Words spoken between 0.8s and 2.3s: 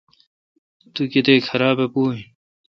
تو کتیک خراب ا پو این۔